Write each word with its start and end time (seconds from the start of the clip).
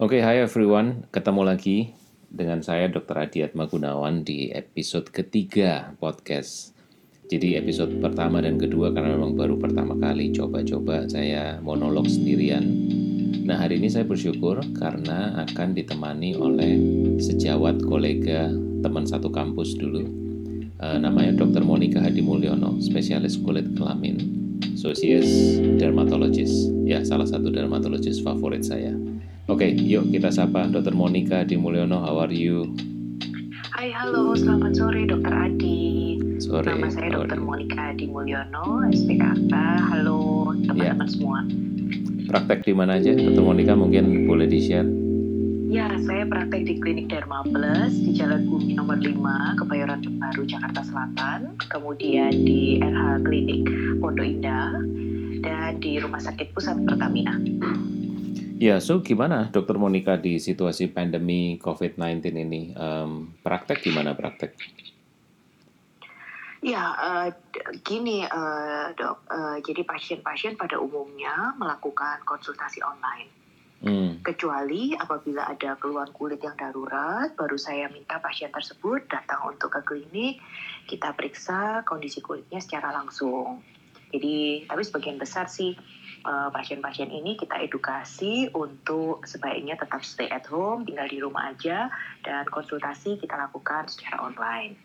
Oke, 0.00 0.24
hai 0.24 0.40
everyone. 0.40 1.04
Ketemu 1.12 1.44
lagi 1.44 1.92
dengan 2.32 2.64
saya 2.64 2.88
Dr. 2.88 3.20
Adiatma 3.20 3.68
Gunawan 3.68 4.24
di 4.24 4.48
episode 4.48 5.12
ketiga 5.12 5.92
podcast. 6.00 6.72
Jadi 7.28 7.60
episode 7.60 8.00
pertama 8.00 8.40
dan 8.40 8.56
kedua 8.56 8.96
karena 8.96 9.20
memang 9.20 9.36
baru 9.36 9.60
pertama 9.60 9.92
kali 10.00 10.32
coba-coba 10.32 11.04
saya 11.04 11.60
monolog 11.60 12.08
sendirian. 12.08 12.64
Nah 13.44 13.60
hari 13.60 13.76
ini 13.76 13.92
saya 13.92 14.08
bersyukur 14.08 14.64
karena 14.72 15.44
akan 15.44 15.76
ditemani 15.76 16.32
oleh 16.32 16.80
sejawat 17.20 17.84
kolega 17.84 18.48
teman 18.80 19.04
satu 19.04 19.28
kampus 19.28 19.76
dulu. 19.76 20.08
Uh, 20.80 20.96
namanya 20.96 21.44
Dr. 21.44 21.60
Monica 21.60 22.00
Hadi 22.00 22.24
Mulyono, 22.24 22.80
spesialis 22.80 23.36
kulit 23.36 23.68
kelamin, 23.76 24.16
Socius 24.80 25.60
Dermatologist. 25.76 26.72
Ya, 26.88 27.04
salah 27.04 27.28
satu 27.28 27.52
dermatologis 27.52 28.24
favorit 28.24 28.64
saya. 28.64 28.96
Oke, 29.50 29.66
okay, 29.66 29.82
yuk 29.82 30.14
kita 30.14 30.30
sapa 30.30 30.70
Dr. 30.70 30.94
Monica 30.94 31.42
di 31.42 31.58
Mulyono. 31.58 31.98
How 32.06 32.22
are 32.22 32.30
you? 32.30 32.70
Hai, 33.74 33.90
halo. 33.90 34.30
Selamat 34.38 34.78
sore, 34.78 35.02
Dr. 35.10 35.26
Adi. 35.26 36.22
Sore. 36.38 36.70
Nama 36.70 36.86
saya 36.86 37.18
Dr. 37.18 37.42
Monica 37.42 37.90
di 37.98 38.06
Mulyono, 38.06 38.86
SPKK. 38.94 39.50
Halo, 39.90 40.54
teman-teman 40.54 41.02
ya. 41.02 41.10
semua. 41.10 41.42
Praktek 42.30 42.62
di 42.62 42.78
mana 42.78 43.02
aja, 43.02 43.10
Dr. 43.10 43.42
Monica? 43.42 43.74
Mungkin 43.74 44.30
boleh 44.30 44.46
di-share. 44.46 44.86
Ya, 45.66 45.98
saya 45.98 46.30
praktek 46.30 46.70
di 46.70 46.78
Klinik 46.78 47.10
Derma 47.10 47.42
Plus 47.42 47.90
di 48.06 48.14
Jalan 48.14 48.46
Bumi 48.46 48.78
nomor 48.78 49.02
5, 49.02 49.58
Kebayoran 49.66 49.98
Baru, 50.14 50.46
Jakarta 50.46 50.86
Selatan. 50.86 51.58
Kemudian 51.66 52.30
di 52.46 52.78
RH 52.78 53.26
Klinik 53.26 53.66
Pondok 53.98 54.30
Indah 54.30 54.78
dan 55.42 55.82
di 55.82 55.98
Rumah 55.98 56.22
Sakit 56.22 56.54
Pusat 56.54 56.86
Pertamina. 56.86 57.34
Ya, 58.60 58.76
so 58.76 59.00
gimana 59.00 59.48
Dokter 59.48 59.80
Monica 59.80 60.20
di 60.20 60.36
situasi 60.36 60.92
pandemi 60.92 61.56
COVID-19 61.64 62.20
ini? 62.44 62.76
Um, 62.76 63.32
praktek 63.40 63.80
gimana 63.80 64.12
praktek? 64.12 64.52
Ya, 66.60 66.92
uh, 66.92 67.28
gini 67.80 68.20
uh, 68.20 68.92
dok, 68.92 69.24
uh, 69.32 69.56
jadi 69.64 69.80
pasien-pasien 69.88 70.60
pada 70.60 70.76
umumnya 70.76 71.56
melakukan 71.56 72.20
konsultasi 72.28 72.84
online. 72.84 73.32
Hmm. 73.80 74.20
Kecuali 74.20 74.92
apabila 74.92 75.48
ada 75.48 75.80
keluhan 75.80 76.12
kulit 76.12 76.44
yang 76.44 76.52
darurat, 76.60 77.32
baru 77.32 77.56
saya 77.56 77.88
minta 77.88 78.20
pasien 78.20 78.52
tersebut 78.52 79.08
datang 79.08 79.56
untuk 79.56 79.72
ke 79.72 79.80
klinik, 79.88 80.36
kita 80.84 81.16
periksa 81.16 81.80
kondisi 81.88 82.20
kulitnya 82.20 82.60
secara 82.60 82.92
langsung. 82.92 83.64
Jadi, 84.12 84.68
tapi 84.68 84.82
sebagian 84.84 85.16
besar 85.16 85.48
sih 85.48 85.72
pasien-pasien 86.24 87.08
uh, 87.08 87.16
ini 87.16 87.36
kita 87.36 87.56
edukasi 87.64 88.48
untuk 88.52 89.24
sebaiknya 89.24 89.76
tetap 89.80 90.04
stay 90.04 90.28
at 90.28 90.44
home, 90.48 90.84
tinggal 90.84 91.08
di 91.08 91.18
rumah 91.20 91.52
aja, 91.52 91.88
dan 92.20 92.44
konsultasi 92.48 93.16
kita 93.16 93.36
lakukan 93.40 93.88
secara 93.88 94.20
online. 94.20 94.76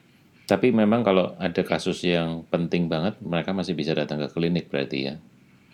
Tapi 0.45 0.69
memang 0.69 1.01
kalau 1.01 1.33
ada 1.41 1.65
kasus 1.65 2.05
yang 2.05 2.45
penting 2.53 2.85
banget, 2.85 3.17
mereka 3.19 3.49
masih 3.49 3.73
bisa 3.73 3.97
datang 3.97 4.21
ke 4.21 4.29
klinik 4.29 4.69
berarti 4.69 5.09
ya? 5.09 5.15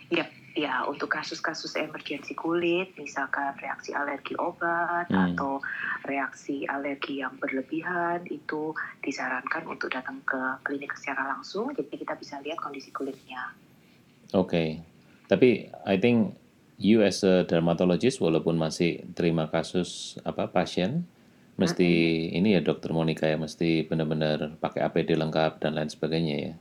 Iya, 0.08 0.26
ya 0.56 0.74
untuk 0.88 1.12
kasus-kasus 1.12 1.76
emergensi 1.76 2.32
kulit, 2.32 2.96
misalkan 2.96 3.52
reaksi 3.60 3.92
alergi 3.92 4.32
obat 4.40 5.12
hmm. 5.12 5.36
atau 5.36 5.60
reaksi 6.08 6.64
alergi 6.64 7.20
yang 7.20 7.36
berlebihan, 7.36 8.24
itu 8.32 8.72
disarankan 9.04 9.68
untuk 9.68 9.92
datang 9.92 10.24
ke 10.24 10.40
klinik 10.64 10.96
secara 10.96 11.36
langsung, 11.36 11.72
jadi 11.76 11.92
kita 11.92 12.16
bisa 12.16 12.40
lihat 12.40 12.56
kondisi 12.56 12.88
kulitnya. 12.96 13.52
Oke, 14.32 14.48
okay. 14.48 14.68
Tapi 15.32 15.72
I 15.88 15.96
think 15.96 16.36
you 16.76 17.00
as 17.00 17.24
a 17.24 17.48
dermatologist 17.48 18.20
walaupun 18.20 18.60
masih 18.60 19.00
terima 19.16 19.48
kasus 19.48 20.20
apa 20.28 20.52
pasien 20.52 21.08
mesti 21.56 21.88
uh-huh. 21.88 22.36
ini 22.36 22.48
ya 22.56 22.60
dokter 22.60 22.92
Monica 22.92 23.24
ya 23.24 23.40
mesti 23.40 23.88
benar-benar 23.88 24.60
pakai 24.60 24.84
APD 24.84 25.16
lengkap 25.16 25.64
dan 25.64 25.72
lain 25.72 25.88
sebagainya 25.88 26.36
ya. 26.36 26.54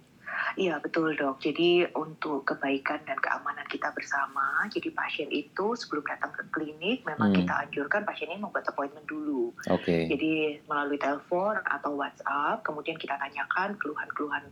Iya 0.60 0.76
betul 0.84 1.16
dok. 1.16 1.40
Jadi 1.40 1.88
untuk 1.96 2.44
kebaikan 2.44 3.00
dan 3.08 3.16
keamanan 3.24 3.64
kita 3.72 3.88
bersama, 3.96 4.68
jadi 4.68 4.92
pasien 4.92 5.32
itu 5.32 5.80
sebelum 5.80 6.04
datang 6.04 6.36
ke 6.36 6.44
klinik 6.52 7.08
memang 7.08 7.32
hmm. 7.32 7.40
kita 7.44 7.54
anjurkan 7.68 8.04
pasien 8.04 8.28
ini 8.36 8.44
membuat 8.44 8.68
appointment 8.68 9.08
dulu. 9.08 9.56
Oke. 9.72 9.84
Okay. 9.84 10.02
Jadi 10.12 10.60
melalui 10.68 11.00
telepon 11.00 11.56
atau 11.64 11.96
WhatsApp, 11.96 12.68
kemudian 12.68 13.00
kita 13.00 13.16
tanyakan 13.16 13.80
keluhan-keluhan 13.80 14.44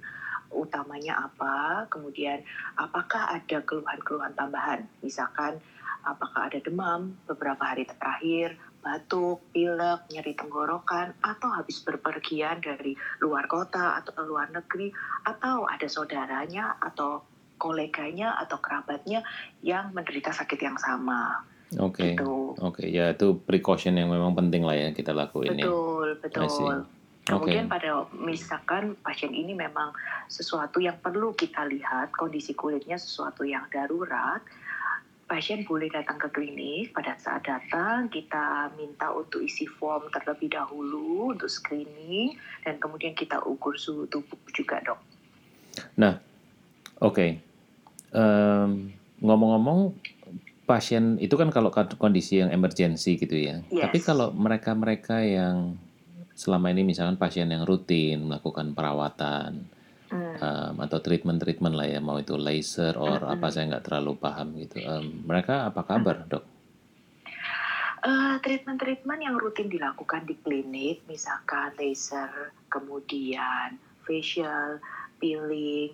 utamanya 0.50 1.30
apa, 1.30 1.86
kemudian 1.94 2.42
apakah 2.78 3.30
ada 3.34 3.62
keluhan-keluhan 3.64 4.34
tambahan, 4.34 4.86
misalkan 5.06 5.62
apakah 6.06 6.50
ada 6.50 6.60
demam 6.64 7.14
beberapa 7.28 7.60
hari 7.62 7.86
terakhir, 7.86 8.56
batuk, 8.80 9.44
pilek, 9.52 10.08
nyeri 10.10 10.34
tenggorokan, 10.34 11.14
atau 11.20 11.50
habis 11.52 11.84
berpergian 11.84 12.64
dari 12.64 12.96
luar 13.20 13.46
kota 13.46 14.00
atau 14.00 14.16
luar 14.24 14.50
negeri, 14.50 14.90
atau 15.28 15.68
ada 15.68 15.86
saudaranya 15.86 16.80
atau 16.80 17.22
koleganya 17.60 18.40
atau 18.40 18.58
kerabatnya 18.64 19.20
yang 19.60 19.92
menderita 19.92 20.32
sakit 20.32 20.60
yang 20.64 20.80
sama. 20.80 21.44
Oke, 21.78 22.02
okay. 22.02 22.12
gitu. 22.18 22.58
oke, 22.58 22.82
okay. 22.82 22.88
ya 22.90 23.14
itu 23.14 23.38
precaution 23.46 23.94
yang 23.94 24.10
memang 24.10 24.34
penting 24.34 24.66
lah 24.66 24.74
ya 24.74 24.90
kita 24.90 25.14
lakuin 25.14 25.54
betul, 25.54 25.62
ya. 25.62 26.18
Betul, 26.18 26.42
betul. 26.50 26.99
Kemudian 27.30 27.70
okay. 27.70 27.74
pada 27.78 28.10
misalkan 28.18 28.98
pasien 29.06 29.30
ini 29.38 29.54
memang 29.54 29.94
sesuatu 30.26 30.82
yang 30.82 30.98
perlu 30.98 31.38
kita 31.38 31.62
lihat 31.70 32.10
kondisi 32.18 32.58
kulitnya 32.58 32.98
sesuatu 32.98 33.46
yang 33.46 33.70
darurat, 33.70 34.42
pasien 35.30 35.62
boleh 35.62 35.94
datang 35.94 36.18
ke 36.18 36.34
klinik. 36.34 36.90
Pada 36.90 37.14
saat 37.22 37.46
datang 37.46 38.10
kita 38.10 38.74
minta 38.74 39.14
untuk 39.14 39.46
isi 39.46 39.70
form 39.70 40.10
terlebih 40.10 40.50
dahulu 40.50 41.38
untuk 41.38 41.54
screening 41.54 42.34
dan 42.66 42.82
kemudian 42.82 43.14
kita 43.14 43.38
ukur 43.46 43.78
suhu 43.78 44.10
tubuh 44.10 44.42
juga 44.50 44.82
dok. 44.82 45.00
Nah, 46.02 46.18
oke. 46.98 47.14
Okay. 47.14 47.32
Um, 48.10 48.90
ngomong-ngomong 49.22 49.94
pasien 50.66 51.22
itu 51.22 51.34
kan 51.38 51.54
kalau 51.54 51.70
kondisi 51.74 52.42
yang 52.42 52.50
emergensi 52.50 53.18
gitu 53.18 53.38
ya. 53.38 53.62
Yes. 53.70 53.90
Tapi 53.90 53.98
kalau 54.02 54.34
mereka-mereka 54.34 55.22
yang 55.22 55.78
selama 56.40 56.72
ini 56.72 56.88
misalkan 56.88 57.20
pasien 57.20 57.52
yang 57.52 57.68
rutin 57.68 58.24
melakukan 58.24 58.72
perawatan 58.72 59.68
hmm. 60.08 60.36
um, 60.40 60.74
atau 60.80 61.04
treatment-treatment 61.04 61.76
lah 61.76 61.84
ya 61.84 62.00
mau 62.00 62.16
itu 62.16 62.40
laser 62.40 62.96
or 62.96 63.20
hmm. 63.20 63.36
apa 63.36 63.52
saya 63.52 63.76
nggak 63.76 63.84
terlalu 63.84 64.16
paham 64.16 64.56
gitu 64.56 64.80
um, 64.88 65.28
mereka 65.28 65.68
apa 65.68 65.84
kabar 65.84 66.24
hmm. 66.24 66.30
dok? 66.32 66.46
Uh, 68.00 68.40
treatment-treatment 68.40 69.20
yang 69.20 69.36
rutin 69.36 69.68
dilakukan 69.68 70.24
di 70.24 70.40
klinik 70.40 71.04
misalkan 71.12 71.76
laser 71.76 72.56
kemudian 72.72 73.76
facial 74.08 74.80
peeling 75.20 75.92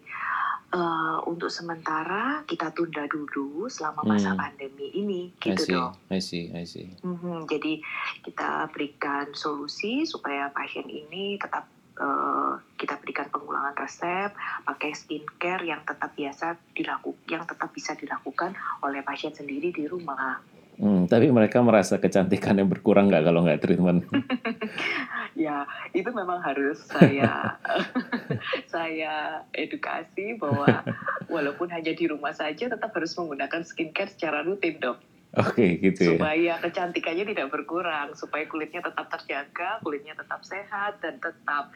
uh, 0.76 1.18
untuk 1.26 1.48
sementara 1.48 2.44
kita 2.44 2.76
tunda 2.76 3.08
dulu 3.08 3.72
selama 3.72 4.04
masa 4.04 4.36
hmm. 4.36 4.40
pandemi 4.40 4.88
ini 4.92 5.22
gitu 5.40 5.64
dong. 5.72 5.96
I 6.12 6.20
see, 6.20 6.52
I 6.52 6.68
see. 6.68 6.92
Mm-hmm. 7.02 7.48
Jadi 7.48 7.80
kita 8.28 8.68
berikan 8.76 9.32
solusi 9.32 10.04
supaya 10.04 10.52
pasien 10.52 10.86
ini 10.92 11.40
tetap 11.40 11.72
uh, 11.98 12.60
kita 12.76 13.00
berikan 13.00 13.32
pengulangan 13.32 13.76
resep, 13.80 14.36
pakai 14.68 14.92
skincare 14.92 15.64
yang 15.64 15.82
tetap 15.88 16.12
biasa 16.14 16.60
dilakukan, 16.76 17.24
yang 17.32 17.44
tetap 17.48 17.72
bisa 17.72 17.96
dilakukan 17.96 18.52
oleh 18.84 19.00
pasien 19.02 19.32
sendiri 19.32 19.72
di 19.72 19.88
rumah. 19.88 20.55
Hmm, 20.76 21.08
tapi 21.08 21.32
mereka 21.32 21.64
merasa 21.64 22.04
kecantikannya 22.04 22.68
berkurang 22.68 23.08
nggak 23.08 23.24
kalau 23.24 23.48
nggak 23.48 23.64
treatment? 23.64 24.04
ya, 25.48 25.64
itu 25.96 26.12
memang 26.12 26.44
harus 26.44 26.84
saya 26.84 27.56
saya 28.74 29.40
edukasi 29.56 30.36
bahwa 30.36 30.68
walaupun 31.34 31.72
hanya 31.72 31.96
di 31.96 32.12
rumah 32.12 32.36
saja 32.36 32.68
tetap 32.68 32.92
harus 32.92 33.16
menggunakan 33.16 33.64
skincare 33.64 34.12
secara 34.12 34.44
rutin, 34.44 34.76
dok. 34.84 35.00
Oke, 35.36 35.52
okay, 35.52 35.70
gitu 35.80 36.16
ya. 36.16 36.20
Supaya 36.20 36.54
kecantikannya 36.64 37.24
tidak 37.28 37.48
berkurang, 37.52 38.16
supaya 38.16 38.44
kulitnya 38.48 38.84
tetap 38.84 39.08
terjaga, 39.12 39.80
kulitnya 39.84 40.16
tetap 40.16 40.44
sehat 40.44 41.00
dan 41.04 41.20
tetap 41.20 41.72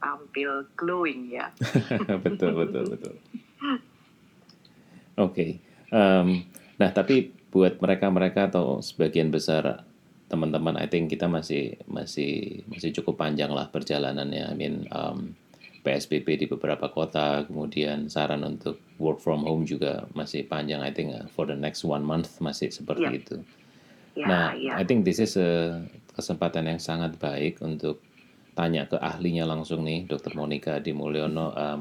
tampil 0.00 0.68
glowing 0.76 1.32
ya. 1.32 1.52
betul, 2.24 2.52
betul, 2.56 2.84
betul. 2.92 3.14
Oke. 5.16 5.32
Okay. 5.32 5.50
Um, 5.92 6.48
nah, 6.80 6.96
tapi 6.96 7.43
buat 7.54 7.78
mereka-mereka 7.78 8.50
atau 8.50 8.82
sebagian 8.82 9.30
besar 9.30 9.86
teman-teman, 10.26 10.74
I 10.74 10.90
think 10.90 11.06
kita 11.14 11.30
masih 11.30 11.78
masih 11.86 12.66
masih 12.66 12.90
cukup 12.98 13.22
panjang 13.22 13.54
lah 13.54 13.70
perjalanannya. 13.70 14.50
I 14.50 14.54
mean 14.58 14.90
um, 14.90 15.38
PSBB 15.86 16.26
di 16.34 16.46
beberapa 16.50 16.90
kota, 16.90 17.46
kemudian 17.46 18.10
saran 18.10 18.42
untuk 18.42 18.82
work 18.98 19.22
from 19.22 19.46
home 19.46 19.62
juga 19.62 20.10
masih 20.18 20.42
panjang. 20.50 20.82
I 20.82 20.90
think 20.90 21.14
uh, 21.14 21.30
for 21.30 21.46
the 21.46 21.54
next 21.54 21.86
one 21.86 22.02
month 22.02 22.42
masih 22.42 22.74
seperti 22.74 23.06
yeah. 23.06 23.20
itu. 23.22 23.36
Yeah, 24.18 24.26
nah, 24.26 24.48
yeah. 24.58 24.74
I 24.74 24.82
think 24.82 25.06
this 25.06 25.22
is 25.22 25.38
a 25.38 25.78
kesempatan 26.18 26.66
yang 26.66 26.82
sangat 26.82 27.22
baik 27.22 27.62
untuk 27.62 28.02
tanya 28.58 28.90
ke 28.90 28.98
ahlinya 28.98 29.46
langsung 29.46 29.86
nih, 29.86 30.10
Dr. 30.10 30.34
Monica 30.34 30.82
di 30.82 30.90
Mulyono. 30.90 31.54
Um, 31.54 31.80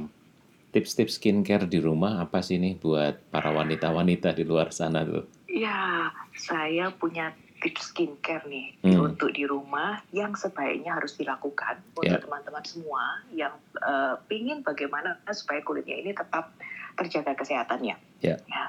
tips-tips 0.74 1.22
skincare 1.22 1.70
di 1.70 1.78
rumah 1.78 2.18
apa 2.26 2.42
sih 2.42 2.58
nih 2.58 2.82
buat 2.82 3.30
para 3.30 3.54
wanita-wanita 3.54 4.34
di 4.34 4.44
luar 4.44 4.74
sana 4.74 5.06
tuh? 5.06 5.30
Ya, 5.54 6.10
saya 6.34 6.90
punya 6.90 7.38
tips 7.64 7.96
skincare 7.96 8.44
nih 8.50 8.76
hmm. 8.84 9.00
untuk 9.00 9.32
di 9.32 9.48
rumah 9.48 10.04
yang 10.12 10.36
sebaiknya 10.36 11.00
harus 11.00 11.16
dilakukan 11.16 11.80
untuk 11.96 12.20
ya. 12.20 12.20
teman-teman 12.20 12.66
semua 12.68 13.24
yang 13.32 13.56
uh, 13.80 14.20
pingin 14.28 14.66
bagaimana 14.66 15.16
supaya 15.32 15.64
kulitnya 15.64 15.96
ini 15.96 16.12
tetap 16.12 16.52
terjaga 17.00 17.38
kesehatannya. 17.40 17.96
Yeah. 18.20 18.42
Ya. 18.52 18.66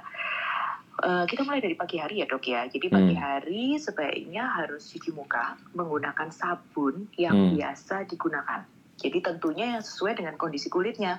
Uh, 0.95 1.27
kita 1.27 1.43
mulai 1.43 1.59
dari 1.59 1.75
pagi 1.75 1.99
hari 1.99 2.23
ya 2.23 2.27
dok 2.31 2.47
ya. 2.47 2.71
Jadi 2.71 2.87
pagi 2.87 3.19
hmm. 3.19 3.25
hari 3.25 3.65
sebaiknya 3.83 4.47
harus 4.47 4.87
cuci 4.95 5.11
muka 5.11 5.59
menggunakan 5.75 6.31
sabun 6.31 7.11
yang 7.19 7.35
hmm. 7.35 7.59
biasa 7.59 8.07
digunakan. 8.07 8.63
Jadi 8.95 9.19
tentunya 9.19 9.75
yang 9.75 9.83
sesuai 9.83 10.23
dengan 10.23 10.39
kondisi 10.39 10.71
kulitnya. 10.71 11.19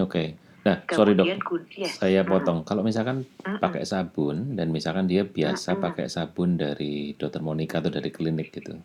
Oke. 0.00 0.08
Okay. 0.08 0.47
Nah, 0.68 0.76
sorry 0.92 1.16
dok, 1.16 1.24
yes. 1.72 1.96
saya 1.96 2.20
potong. 2.28 2.60
Kalau 2.68 2.84
misalkan 2.84 3.24
uh 3.24 3.56
-uh. 3.56 3.58
pakai 3.58 3.88
sabun 3.88 4.52
dan 4.52 4.68
misalkan 4.68 5.08
dia 5.08 5.24
biasa 5.24 5.74
uh 5.74 5.76
-uh. 5.80 5.84
pakai 5.88 6.06
sabun 6.12 6.60
dari 6.60 7.16
Dokter 7.16 7.40
Monica 7.40 7.80
atau 7.80 7.88
dari 7.88 8.12
klinik 8.12 8.52
gitu, 8.52 8.76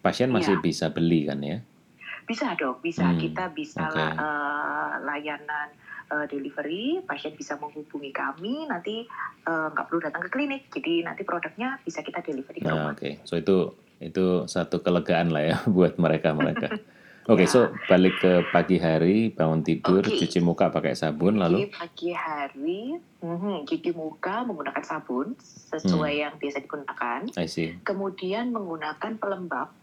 pasien 0.00 0.32
masih 0.32 0.56
yeah. 0.56 0.64
bisa 0.64 0.86
beli 0.88 1.28
kan 1.28 1.44
ya? 1.44 1.60
Bisa 2.24 2.56
dok, 2.56 2.80
bisa. 2.80 3.04
Hmm. 3.04 3.20
Kita 3.20 3.52
bisa 3.52 3.86
okay. 3.86 4.16
uh, 4.16 4.98
layanan 5.04 5.68
uh, 6.08 6.24
delivery, 6.26 7.04
pasien 7.04 7.36
bisa 7.36 7.60
menghubungi 7.60 8.10
kami, 8.16 8.64
nanti 8.66 9.04
nggak 9.46 9.84
uh, 9.84 9.88
perlu 9.92 10.00
datang 10.00 10.24
ke 10.24 10.30
klinik, 10.32 10.72
jadi 10.72 11.06
nanti 11.06 11.22
produknya 11.22 11.78
bisa 11.84 12.00
kita 12.00 12.24
delivery 12.24 12.64
ke 12.64 12.66
nah, 12.66 12.90
Oke, 12.90 12.98
okay. 12.98 13.12
so 13.28 13.36
itu 13.36 13.76
itu 14.00 14.44
satu 14.44 14.84
kelegaan 14.84 15.32
lah 15.32 15.42
ya 15.44 15.56
buat 15.76 16.00
mereka 16.00 16.32
mereka. 16.32 16.72
Oke, 17.26 17.42
okay, 17.42 17.48
ya. 17.50 17.54
so 17.58 17.60
balik 17.90 18.22
ke 18.22 18.46
pagi 18.54 18.78
hari, 18.78 19.34
bangun 19.34 19.66
tidur, 19.66 19.98
okay. 19.98 20.14
cuci 20.14 20.38
muka 20.38 20.70
pakai 20.70 20.94
sabun, 20.94 21.42
lalu 21.42 21.66
pagi 21.74 22.14
hari, 22.14 23.02
mm, 23.18 23.66
cuci 23.66 23.90
muka 23.98 24.46
menggunakan 24.46 24.86
sabun 24.86 25.34
sesuai 25.74 26.14
hmm. 26.14 26.22
yang 26.22 26.34
biasa 26.38 26.62
digunakan. 26.62 27.20
I 27.34 27.50
see. 27.50 27.74
Kemudian 27.82 28.54
menggunakan 28.54 29.18
pelembab 29.18 29.74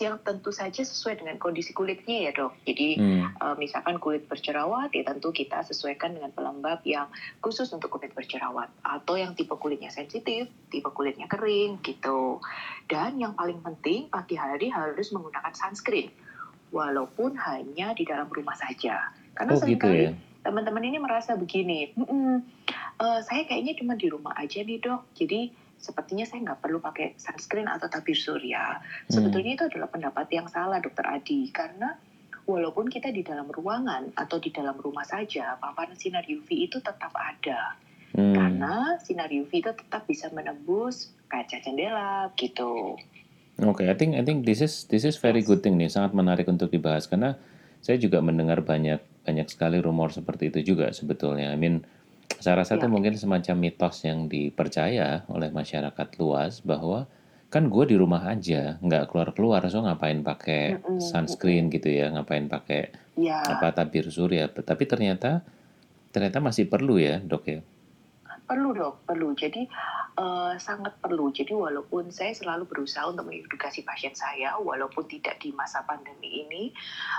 yang 0.00 0.16
tentu 0.24 0.50
saja 0.56 0.82
sesuai 0.82 1.20
dengan 1.20 1.36
kondisi 1.36 1.76
kulitnya 1.76 2.28
ya 2.28 2.30
dok. 2.32 2.56
Jadi 2.64 2.96
hmm. 2.96 3.44
uh, 3.44 3.54
misalkan 3.60 4.00
kulit 4.00 4.24
berjerawat, 4.24 4.88
ya 4.96 5.04
tentu 5.04 5.36
kita 5.36 5.68
sesuaikan 5.68 6.16
dengan 6.16 6.32
pelembab 6.32 6.80
yang 6.88 7.12
khusus 7.44 7.68
untuk 7.76 7.92
kulit 7.92 8.16
berjerawat 8.16 8.72
atau 8.80 9.20
yang 9.20 9.36
tipe 9.36 9.52
kulitnya 9.60 9.92
sensitif, 9.92 10.48
tipe 10.72 10.88
kulitnya 10.96 11.28
kering 11.28 11.76
gitu. 11.84 12.40
Dan 12.88 13.20
yang 13.20 13.36
paling 13.36 13.60
penting 13.60 14.08
pagi 14.08 14.40
hari 14.40 14.72
harus 14.72 15.12
menggunakan 15.12 15.52
sunscreen 15.52 16.08
walaupun 16.70 17.38
hanya 17.38 17.94
di 17.94 18.02
dalam 18.02 18.26
rumah 18.30 18.54
saja. 18.58 19.12
Karena 19.36 19.52
oh, 19.54 19.62
gitu 19.62 19.88
ya? 19.88 20.10
teman-teman 20.46 20.84
ini 20.86 20.98
merasa 21.02 21.34
begini, 21.34 21.90
mm 21.98 22.38
uh, 23.02 23.20
saya 23.26 23.44
kayaknya 23.44 23.74
cuma 23.76 23.98
di 23.98 24.06
rumah 24.06 24.32
aja 24.38 24.62
nih 24.62 24.78
dok, 24.78 25.10
jadi 25.18 25.50
sepertinya 25.76 26.24
saya 26.24 26.46
nggak 26.46 26.60
perlu 26.62 26.78
pakai 26.80 27.18
sunscreen 27.20 27.68
atau 27.68 27.90
tabir 27.90 28.16
surya. 28.16 28.80
Hmm. 28.80 29.10
Sebetulnya 29.10 29.58
itu 29.58 29.64
adalah 29.68 29.90
pendapat 29.90 30.26
yang 30.32 30.46
salah 30.48 30.78
dokter 30.80 31.04
Adi, 31.04 31.50
karena 31.50 31.98
walaupun 32.46 32.86
kita 32.86 33.10
di 33.10 33.26
dalam 33.26 33.50
ruangan 33.50 34.14
atau 34.14 34.38
di 34.38 34.54
dalam 34.54 34.78
rumah 34.78 35.04
saja, 35.04 35.58
paparan 35.58 35.98
sinar 35.98 36.24
UV 36.24 36.70
itu 36.70 36.78
tetap 36.78 37.12
ada. 37.12 37.76
Hmm. 38.16 38.32
Karena 38.32 38.96
sinar 39.02 39.28
UV 39.28 39.50
itu 39.50 39.70
tetap 39.74 40.08
bisa 40.08 40.32
menembus 40.32 41.12
kaca 41.26 41.58
jendela 41.60 42.32
gitu. 42.38 42.96
Oke, 43.56 43.84
okay, 43.84 43.86
I 43.88 43.96
think 43.96 44.12
I 44.12 44.22
think 44.26 44.44
this 44.44 44.60
is 44.60 44.84
this 44.92 45.08
is 45.08 45.16
very 45.16 45.40
good 45.40 45.64
thing 45.64 45.80
nih, 45.80 45.88
sangat 45.88 46.12
menarik 46.12 46.44
untuk 46.44 46.68
dibahas 46.68 47.08
karena 47.08 47.40
saya 47.80 47.96
juga 47.96 48.20
mendengar 48.20 48.60
banyak 48.60 49.00
banyak 49.24 49.48
sekali 49.48 49.80
rumor 49.80 50.12
seperti 50.12 50.52
itu 50.52 50.76
juga 50.76 50.92
sebetulnya. 50.92 51.48
I 51.48 51.56
mean, 51.56 51.80
saya 52.36 52.60
rasa 52.60 52.76
itu 52.76 52.84
ya. 52.84 52.92
mungkin 52.92 53.16
semacam 53.16 53.56
mitos 53.56 54.04
yang 54.04 54.28
dipercaya 54.28 55.24
oleh 55.32 55.48
masyarakat 55.48 56.08
luas 56.20 56.60
bahwa 56.60 57.08
kan 57.48 57.72
gue 57.72 57.84
di 57.88 57.96
rumah 57.96 58.28
aja, 58.28 58.76
nggak 58.84 59.08
keluar 59.08 59.32
keluar, 59.32 59.60
so 59.72 59.80
ngapain 59.80 60.20
pakai 60.20 60.76
sunscreen 61.00 61.72
gitu 61.72 61.88
ya, 61.88 62.12
ngapain 62.12 62.52
pakai 62.52 62.92
ya. 63.16 63.40
apa 63.40 63.72
tabir 63.72 64.04
surya. 64.12 64.52
Tapi 64.52 64.84
ternyata 64.84 65.40
ternyata 66.12 66.44
masih 66.44 66.68
perlu 66.68 67.00
ya, 67.00 67.24
dok 67.24 67.44
ya. 67.48 67.60
Perlu 68.46 68.70
dok, 68.72 69.02
perlu. 69.02 69.34
Jadi 69.34 69.66
uh, 70.16 70.54
sangat 70.56 70.96
perlu. 71.02 71.34
Jadi 71.34 71.50
walaupun 71.50 72.14
saya 72.14 72.30
selalu 72.30 72.70
berusaha 72.70 73.10
untuk 73.10 73.26
mengedukasi 73.26 73.82
pasien 73.82 74.14
saya, 74.14 74.54
walaupun 74.56 75.04
tidak 75.10 75.42
di 75.42 75.50
masa 75.50 75.82
pandemi 75.82 76.46
ini, 76.46 76.70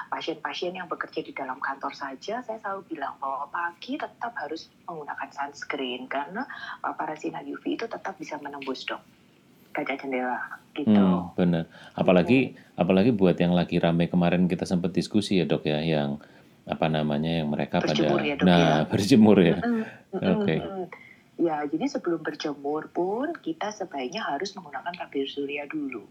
pasien-pasien 0.08 0.74
yang 0.74 0.88
bekerja 0.88 1.20
di 1.22 1.36
dalam 1.36 1.60
kantor 1.60 1.92
saja, 1.92 2.40
saya 2.40 2.58
selalu 2.64 2.96
bilang 2.96 3.20
bahwa 3.20 3.52
pagi 3.52 4.00
tetap 4.00 4.32
harus 4.40 4.72
menggunakan 4.88 5.30
sunscreen 5.36 6.08
karena 6.08 6.48
paparan 6.80 7.20
sinar 7.20 7.44
UV 7.44 7.76
itu 7.76 7.86
tetap 7.86 8.16
bisa 8.16 8.40
menembus 8.40 8.88
dok 8.88 9.04
kaca 9.78 9.94
jendela 9.94 10.42
gitu. 10.74 10.90
Hmm, 10.90 11.38
benar. 11.38 11.70
Apalagi 11.94 12.58
hmm. 12.58 12.82
apalagi 12.82 13.12
buat 13.14 13.38
yang 13.38 13.54
lagi 13.54 13.78
rame 13.78 14.10
kemarin 14.10 14.50
kita 14.50 14.66
sempat 14.66 14.90
diskusi 14.90 15.38
ya 15.38 15.46
dok 15.46 15.70
ya, 15.70 15.78
yang 15.86 16.18
apa 16.68 16.92
namanya 16.92 17.44
yang 17.44 17.48
mereka 17.48 17.80
berjemur 17.80 18.20
pada 18.20 18.28
ya, 18.28 18.36
dok, 18.36 18.46
nah 18.48 18.60
ya. 18.60 18.88
berjemur 18.92 19.38
ya. 19.38 19.58
Mm, 19.62 19.84
Oke. 20.18 20.26
Okay. 20.44 20.60
Ya, 21.38 21.62
jadi 21.70 21.86
sebelum 21.86 22.26
berjemur 22.26 22.90
pun 22.90 23.34
kita 23.46 23.70
sebaiknya 23.70 24.26
harus 24.26 24.58
menggunakan 24.58 24.94
tabir 24.98 25.30
surya 25.30 25.70
dulu. 25.70 26.06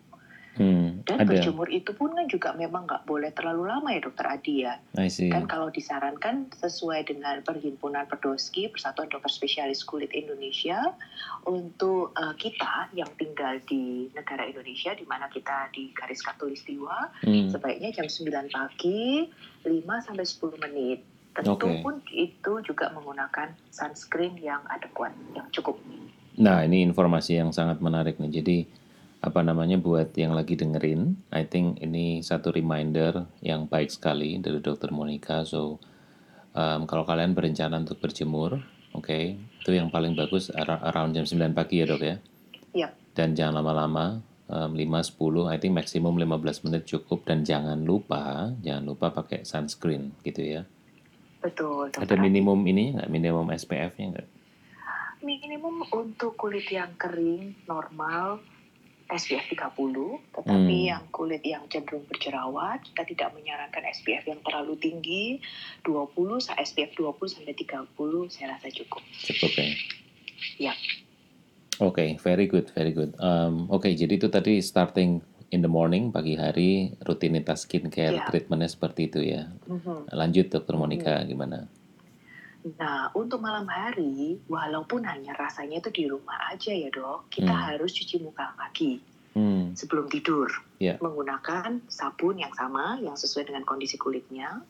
Hmm, 0.57 1.05
Dan 1.05 1.21
ada. 1.21 1.29
berjemur 1.29 1.69
itu 1.69 1.93
pun 1.93 2.17
kan 2.17 2.25
juga 2.33 2.57
memang 2.57 2.89
nggak 2.89 3.05
boleh 3.05 3.29
terlalu 3.37 3.69
lama 3.69 3.93
ya 3.93 4.01
dokter 4.01 4.25
Adi 4.25 4.65
ya. 4.65 4.81
Kan 5.29 5.45
kalau 5.45 5.69
disarankan 5.69 6.49
sesuai 6.57 7.13
dengan 7.13 7.45
Perhimpunan 7.45 8.09
Pedoski 8.09 8.73
Persatuan 8.73 9.13
Dokter 9.13 9.29
Spesialis 9.29 9.85
Kulit 9.85 10.17
Indonesia 10.17 10.97
untuk 11.45 12.17
uh, 12.17 12.33
kita 12.41 12.89
yang 12.97 13.13
tinggal 13.21 13.61
di 13.69 14.09
negara 14.17 14.49
Indonesia 14.49 14.97
di 14.97 15.05
mana 15.05 15.29
kita 15.29 15.69
di 15.77 15.93
garis 15.93 16.25
katulistiwa 16.25 17.13
hmm. 17.21 17.53
sebaiknya 17.53 17.93
jam 17.93 18.09
9 18.09 18.49
pagi 18.49 19.29
5 19.61 19.85
sampai 20.09 20.25
10 20.25 20.65
menit 20.65 21.05
Tentu 21.37 21.69
okay. 21.69 21.85
pun 21.85 22.01
itu 22.09 22.53
juga 22.65 22.89
menggunakan 22.97 23.53
sunscreen 23.69 24.41
yang 24.41 24.65
adekuat, 24.73 25.13
yang 25.37 25.45
cukup. 25.53 25.77
Nah, 26.41 26.65
ini 26.65 26.81
informasi 26.81 27.37
yang 27.37 27.53
sangat 27.53 27.85
menarik 27.85 28.17
nih. 28.17 28.41
Jadi, 28.41 28.59
apa 29.21 29.45
namanya 29.45 29.77
buat 29.77 30.17
yang 30.17 30.33
lagi 30.33 30.57
dengerin, 30.57 31.17
I 31.33 31.45
think 31.45 31.85
ini 31.85 32.25
satu 32.25 32.53
reminder 32.53 33.29
yang 33.45 33.69
baik 33.69 33.93
sekali 33.93 34.41
dari 34.41 34.65
Dokter 34.65 34.89
Monica. 34.97 35.45
So, 35.45 35.77
um, 36.57 36.89
kalau 36.89 37.05
kalian 37.05 37.37
berencana 37.37 37.85
untuk 37.85 38.01
berjemur, 38.01 38.61
oke, 38.97 39.05
okay, 39.05 39.37
itu 39.37 39.71
yang 39.77 39.93
paling 39.93 40.17
bagus 40.17 40.49
around 40.57 41.13
jam 41.13 41.29
9 41.29 41.53
pagi 41.53 41.85
ya 41.85 41.87
dok 41.89 42.01
ya? 42.01 42.17
Iya. 42.73 42.89
Dan 43.17 43.37
jangan 43.37 43.61
lama-lama, 43.61 44.25
um, 44.53 44.73
5-10, 44.73 45.49
I 45.49 45.57
think 45.61 45.77
maksimum 45.77 46.17
15 46.17 46.65
menit 46.65 46.85
cukup. 46.85 47.25
Dan 47.25 47.45
jangan 47.45 47.83
lupa, 47.85 48.53
jangan 48.61 48.85
lupa 48.85 49.13
pakai 49.13 49.45
sunscreen 49.45 50.13
gitu 50.23 50.45
ya. 50.45 50.63
Betul. 51.47 51.95
Ada 51.95 52.19
minimum 52.19 52.59
ini 52.67 52.99
nggak? 52.99 53.07
Minimum 53.07 53.47
SPF-nya 53.55 54.07
nggak? 54.19 54.29
Minimum 55.23 55.87
untuk 55.95 56.35
kulit 56.35 56.67
yang 56.75 56.99
kering 56.99 57.55
normal 57.71 58.43
SPF 59.07 59.47
30, 59.55 59.71
tetapi 60.35 60.77
hmm. 60.83 60.91
yang 60.91 61.05
kulit 61.15 61.39
yang 61.47 61.63
cenderung 61.71 62.03
berjerawat 62.11 62.83
kita 62.91 63.07
tidak 63.07 63.29
menyarankan 63.39 63.87
SPF 63.95 64.27
yang 64.27 64.43
terlalu 64.43 64.75
tinggi 64.83 65.39
20 65.87 66.43
SPF 66.43 66.91
20 66.99 67.15
sampai 67.31 67.55
30 67.55 67.87
saya 68.35 68.59
rasa 68.59 68.67
cukup. 68.67 69.03
Cukup 69.15 69.53
ya. 69.55 69.67
Ya. 70.59 70.75
Oke, 71.79 72.03
okay, 72.03 72.09
very 72.19 72.51
good, 72.51 72.67
very 72.75 72.91
good. 72.91 73.15
Um, 73.23 73.71
Oke, 73.71 73.87
okay, 73.87 73.93
jadi 73.95 74.19
itu 74.19 74.27
tadi 74.27 74.59
starting 74.59 75.23
in 75.51 75.63
the 75.63 75.71
morning 75.71 76.11
pagi 76.11 76.35
hari 76.35 76.95
rutinitas 77.07 77.67
skincare 77.67 78.19
yeah. 78.19 78.27
treatmentnya 78.27 78.71
seperti 78.71 79.07
itu 79.07 79.21
ya. 79.23 79.47
Mm-hmm. 79.71 80.11
Lanjut 80.11 80.47
dokter 80.51 80.75
Monica 80.75 81.23
mm-hmm. 81.23 81.31
gimana? 81.31 81.59
Nah 82.75 83.15
untuk 83.15 83.39
malam 83.39 83.71
hari 83.71 84.43
walaupun 84.51 85.07
hanya 85.07 85.39
rasanya 85.39 85.79
itu 85.79 85.91
di 85.95 86.05
rumah 86.11 86.51
aja 86.51 86.75
ya 86.75 86.91
dok, 86.91 87.31
kita 87.31 87.55
mm. 87.55 87.63
harus 87.71 87.95
cuci 87.95 88.19
muka 88.19 88.59
kaki 88.59 88.99
mm. 89.39 89.79
sebelum 89.79 90.11
tidur 90.11 90.51
yeah. 90.83 90.99
menggunakan 90.99 91.79
sabun 91.87 92.43
yang 92.43 92.51
sama 92.59 92.99
yang 92.99 93.15
sesuai 93.15 93.47
dengan 93.47 93.63
kondisi 93.63 93.95
kulitnya. 93.95 94.67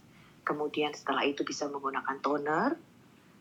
Kemudian 0.47 0.95
setelah 0.95 1.27
itu 1.27 1.43
bisa 1.43 1.67
menggunakan 1.67 2.23
toner, 2.23 2.79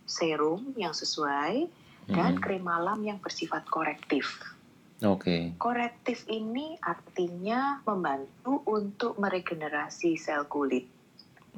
serum 0.08 0.74
yang 0.80 0.96
sesuai, 0.96 1.68
mm. 2.10 2.15
dan 2.15 2.39
krim 2.39 2.63
malam 2.63 3.04
yang 3.04 3.20
bersifat 3.20 3.68
korektif. 3.68 4.55
Oke. 5.04 5.20
Okay. 5.20 5.42
Korektif 5.60 6.24
ini 6.32 6.80
artinya 6.80 7.84
membantu 7.84 8.64
untuk 8.64 9.20
meregenerasi 9.20 10.16
sel 10.16 10.48
kulit. 10.48 10.88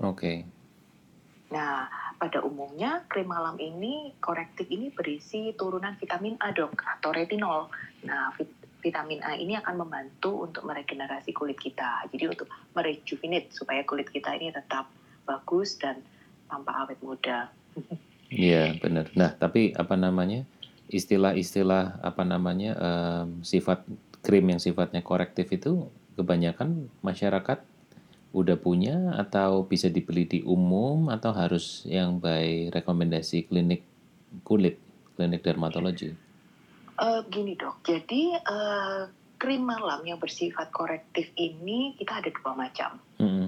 Oke. 0.01 0.17
Okay. 0.17 0.38
Nah, 1.53 1.86
pada 2.17 2.41
umumnya 2.41 3.06
krim 3.06 3.29
malam 3.29 3.62
ini 3.62 4.12
korektif 4.17 4.65
ini 4.74 4.89
berisi 4.89 5.53
turunan 5.53 5.96
vitamin 6.01 6.36
A 6.41 6.50
dok 6.50 6.82
atau 6.82 7.13
retinol. 7.13 7.70
Nah, 8.03 8.34
vit 8.36 8.50
vitamin 8.82 9.22
A 9.25 9.38
ini 9.38 9.58
akan 9.58 9.86
membantu 9.86 10.48
untuk 10.48 10.65
meregenerasi 10.65 11.34
kulit 11.34 11.58
kita. 11.58 12.08
Jadi 12.10 12.29
untuk 12.29 12.50
merejuvenate 12.74 13.53
supaya 13.53 13.82
kulit 13.86 14.10
kita 14.10 14.34
ini 14.38 14.53
tetap 14.53 14.89
bagus 15.27 15.75
dan 15.75 16.01
tanpa 16.48 16.86
awet 16.86 17.00
muda. 17.03 17.51
Iya 18.27 18.75
benar. 18.79 19.08
Nah 19.15 19.36
tapi 19.36 19.72
apa 19.72 19.96
namanya? 19.96 20.44
Istilah-istilah 20.88 22.00
apa 22.00 22.24
namanya 22.24 22.72
um, 22.79 23.44
sifat 23.44 23.84
krim 24.24 24.48
yang 24.48 24.60
sifatnya 24.60 25.03
korektif 25.03 25.51
itu 25.51 25.88
kebanyakan 26.15 26.89
masyarakat 27.03 27.60
udah 28.36 28.58
punya 28.60 29.15
atau 29.15 29.63
bisa 29.63 29.88
dibeli 29.88 30.27
di 30.27 30.39
umum 30.44 31.08
atau 31.08 31.32
harus 31.32 31.88
yang 31.88 32.20
by 32.20 32.67
rekomendasi 32.75 33.48
klinik 33.48 33.88
kulit, 34.44 34.77
klinik 35.15 35.41
dermatologi? 35.44 36.12
Uh, 36.98 37.22
gini 37.29 37.53
dok, 37.53 37.86
jadi 37.86 38.41
uh, 38.41 39.06
krim 39.38 39.63
malam 39.63 40.01
yang 40.03 40.17
bersifat 40.17 40.74
korektif 40.74 41.29
ini 41.38 41.94
kita 41.96 42.25
ada 42.25 42.29
dua 42.34 42.51
macam. 42.58 42.98
Mm 43.22 43.29
-hmm. 43.29 43.48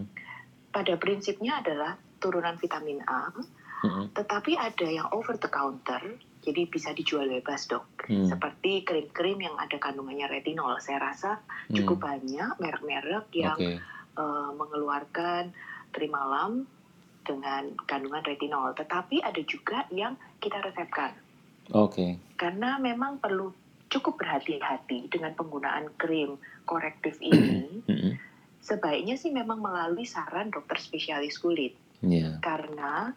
Pada 0.69 0.93
prinsipnya 1.01 1.59
adalah 1.59 1.97
turunan 2.21 2.55
vitamin 2.61 3.01
A, 3.09 3.33
mm 3.33 3.89
-hmm. 3.89 4.05
tetapi 4.13 4.53
ada 4.53 4.85
yang 4.85 5.09
over 5.09 5.33
the 5.41 5.49
counter 5.49 6.01
jadi 6.39 6.71
bisa 6.71 6.95
dijual 6.95 7.27
bebas 7.27 7.67
dok. 7.67 8.07
Hmm. 8.07 8.27
Seperti 8.27 8.87
krim-krim 8.87 9.43
yang 9.43 9.55
ada 9.59 9.75
kandungannya 9.75 10.27
retinol. 10.31 10.79
Saya 10.79 11.03
rasa 11.03 11.43
cukup 11.71 11.99
hmm. 11.99 12.07
banyak 12.07 12.51
merek-merek 12.63 13.27
yang 13.35 13.59
okay. 13.59 13.77
uh, 14.15 14.51
mengeluarkan 14.55 15.51
krim 15.91 16.11
malam 16.15 16.63
dengan 17.27 17.75
kandungan 17.83 18.23
retinol. 18.23 18.71
Tetapi 18.71 19.19
ada 19.19 19.41
juga 19.43 19.83
yang 19.91 20.15
kita 20.39 20.63
resepkan. 20.63 21.11
Oke. 21.75 21.93
Okay. 21.93 22.11
Karena 22.39 22.79
memang 22.79 23.19
perlu 23.19 23.51
cukup 23.91 24.21
berhati-hati 24.21 25.11
dengan 25.11 25.35
penggunaan 25.35 25.91
krim 25.99 26.39
korektif 26.63 27.19
ini. 27.19 27.67
Hmm. 27.89 28.21
Sebaiknya 28.61 29.17
sih 29.17 29.33
memang 29.33 29.65
melalui 29.65 30.05
saran 30.05 30.53
dokter 30.53 30.77
spesialis 30.77 31.41
kulit. 31.41 31.73
Yeah. 32.05 32.37
Karena 32.37 33.09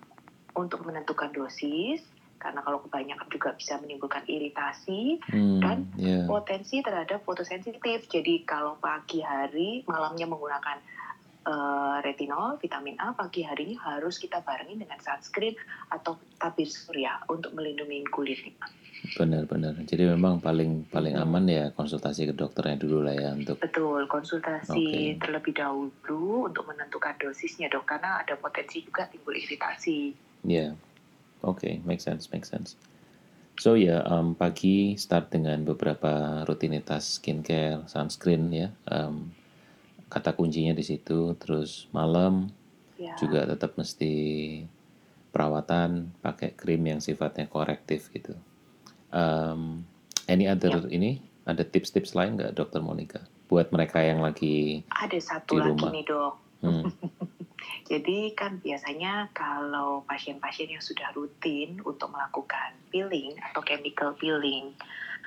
untuk 0.57 0.89
menentukan 0.89 1.29
dosis 1.29 2.01
karena 2.43 2.59
kalau 2.67 2.83
kebanyakan 2.83 3.29
juga 3.31 3.55
bisa 3.55 3.79
menimbulkan 3.79 4.27
iritasi 4.27 5.23
hmm, 5.31 5.63
dan 5.63 5.87
yeah. 5.95 6.27
potensi 6.27 6.83
terhadap 6.83 7.23
fotosensitif. 7.23 8.11
Jadi 8.11 8.43
kalau 8.43 8.75
pagi 8.83 9.23
hari 9.23 9.87
malamnya 9.87 10.27
menggunakan 10.27 10.83
uh, 11.47 12.03
retinol, 12.03 12.59
vitamin 12.59 12.99
A, 12.99 13.15
pagi 13.15 13.47
harinya 13.47 13.95
harus 13.95 14.19
kita 14.19 14.43
barengin 14.43 14.83
dengan 14.83 14.99
sunscreen 14.99 15.55
atau 15.95 16.19
tabir 16.43 16.67
surya 16.67 17.23
untuk 17.31 17.55
melindungi 17.55 18.03
kulit. 18.11 18.43
Benar-benar. 19.19 19.83
Jadi 19.83 20.07
memang 20.07 20.39
paling 20.39 20.87
paling 20.87 21.19
aman 21.19 21.45
ya 21.51 21.65
konsultasi 21.75 22.31
ke 22.31 22.35
dokternya 22.39 22.79
dulu 22.79 23.03
lah 23.03 23.15
ya 23.15 23.31
untuk. 23.35 23.59
Betul, 23.59 24.07
konsultasi 24.07 25.19
okay. 25.19 25.19
terlebih 25.19 25.55
dahulu 25.59 26.47
untuk 26.47 26.71
menentukan 26.71 27.19
dosisnya 27.19 27.67
dok, 27.67 27.87
karena 27.87 28.23
ada 28.23 28.39
potensi 28.39 28.83
juga 28.83 29.11
timbul 29.11 29.35
iritasi. 29.35 30.15
Ya. 30.47 30.71
Yeah. 30.71 30.73
Oke, 31.43 31.67
okay, 31.67 31.75
make 31.83 31.99
sense, 31.99 32.31
make 32.31 32.47
sense. 32.47 32.79
So 33.61 33.77
ya, 33.77 34.01
yeah, 34.01 34.03
um, 34.09 34.33
pagi 34.33 34.97
start 34.97 35.29
dengan 35.29 35.63
beberapa 35.69 36.43
rutinitas 36.49 37.21
skincare, 37.21 37.85
sunscreen 37.85 38.49
ya. 38.49 38.69
Um, 38.89 39.35
kata 40.09 40.33
kuncinya 40.33 40.73
di 40.73 40.85
situ. 40.85 41.37
Terus 41.37 41.87
malam 41.93 42.49
yeah. 42.97 43.17
juga 43.21 43.45
tetap 43.45 43.77
mesti 43.77 44.15
perawatan, 45.33 46.13
pakai 46.21 46.57
krim 46.57 46.85
yang 46.85 47.01
sifatnya 47.01 47.49
korektif 47.49 48.09
gitu. 48.13 48.37
Um, 49.13 49.85
any 50.29 50.49
other 50.49 50.89
yeah. 50.89 50.95
ini? 50.95 51.13
Ada 51.43 51.67
tips-tips 51.67 52.15
lain 52.15 52.39
nggak, 52.39 52.55
Dokter 52.55 52.81
Monica? 52.81 53.21
Buat 53.51 53.75
mereka 53.75 54.01
yang 54.01 54.23
lagi 54.23 54.87
ada 54.89 55.19
satu 55.19 55.59
di 55.59 55.61
rumah. 55.61 55.91
lagi 55.91 55.97
nih 56.01 56.05
dok. 56.07 56.35
Hmm. 56.63 56.83
Jadi 57.87 58.33
kan 58.33 58.59
biasanya 58.63 59.31
kalau 59.37 60.07
pasien-pasien 60.07 60.73
yang 60.73 60.85
sudah 60.85 61.11
rutin 61.13 61.83
untuk 61.83 62.13
melakukan 62.15 62.77
peeling 62.89 63.37
atau 63.41 63.61
chemical 63.65 64.15
peeling, 64.17 64.73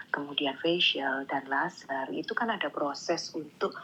kemudian 0.10 0.56
facial 0.60 1.27
dan 1.27 1.44
laser, 1.51 2.08
itu 2.15 2.32
kan 2.32 2.48
ada 2.48 2.72
proses 2.72 3.34
untuk 3.36 3.75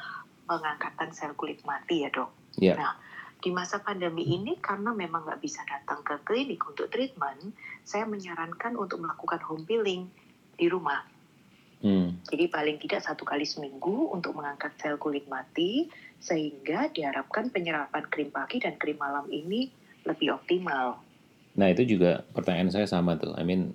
pengangkatan 0.47 1.11
sel 1.11 1.35
kulit 1.35 1.59
mati 1.67 2.07
ya 2.07 2.09
dok. 2.11 2.31
Yeah. 2.59 2.75
Nah, 2.79 2.93
di 3.41 3.49
masa 3.49 3.81
pandemi 3.81 4.27
ini 4.27 4.59
karena 4.61 4.93
memang 4.93 5.25
nggak 5.25 5.41
bisa 5.41 5.65
datang 5.65 6.05
ke 6.05 6.21
klinik 6.21 6.61
untuk 6.63 6.87
treatment, 6.93 7.57
saya 7.81 8.05
menyarankan 8.05 8.77
untuk 8.77 9.01
melakukan 9.01 9.41
home 9.41 9.65
peeling 9.65 10.07
di 10.55 10.69
rumah. 10.69 11.01
Hmm. 11.81 12.21
Jadi 12.29 12.45
paling 12.45 12.77
tidak 12.77 13.01
satu 13.01 13.25
kali 13.25 13.41
seminggu 13.41 14.13
untuk 14.13 14.37
mengangkat 14.37 14.77
sel 14.77 15.01
kulit 15.01 15.25
mati 15.25 15.89
sehingga 16.21 16.87
diharapkan 16.93 17.49
penyerapan 17.49 18.05
krim 18.07 18.29
pagi 18.29 18.61
dan 18.61 18.77
krim 18.77 18.95
malam 19.01 19.25
ini 19.33 19.73
lebih 20.05 20.37
optimal. 20.37 21.01
Nah 21.57 21.67
itu 21.73 21.97
juga 21.97 22.21
pertanyaan 22.31 22.69
saya 22.69 22.87
sama 22.87 23.17
tuh. 23.17 23.33
I 23.35 23.43
mean 23.43 23.73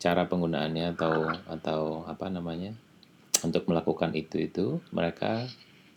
cara 0.00 0.26
penggunaannya 0.26 0.96
atau 0.96 1.28
atau 1.46 1.80
apa 2.08 2.32
namanya 2.32 2.72
untuk 3.44 3.68
melakukan 3.68 4.14
itu 4.16 4.48
itu 4.48 4.66
mereka 4.94 5.46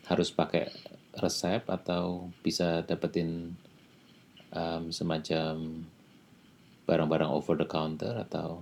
harus 0.09 0.33
pakai 0.33 0.69
resep 1.15 1.63
atau 1.69 2.27
bisa 2.43 2.83
dapetin 2.83 3.55
um, 4.51 4.91
semacam 4.91 5.85
barang-barang 6.85 7.31
over 7.31 7.55
the 7.57 7.65
counter 7.65 8.13
atau 8.19 8.61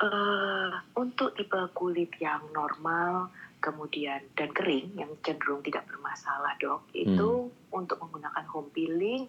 Uh, 0.00 0.72
untuk 0.96 1.36
tipe 1.36 1.60
kulit 1.76 2.08
yang 2.24 2.40
normal, 2.56 3.28
kemudian 3.60 4.24
dan 4.34 4.50
kering 4.50 4.96
yang 4.96 5.12
cenderung 5.20 5.60
tidak 5.60 5.84
bermasalah 5.86 6.56
dok, 6.58 6.88
hmm. 6.90 7.04
itu 7.04 7.52
untuk 7.70 8.00
menggunakan 8.00 8.44
home 8.48 8.72
peeling 8.72 9.28